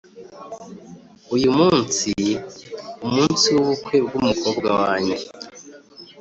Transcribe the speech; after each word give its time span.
uyu 1.35 1.49
munsi 1.59 2.09
umunsi 3.05 3.47
wubukwe 3.55 3.95
bwumukobwa 4.05 4.69
wanjye. 4.81 5.17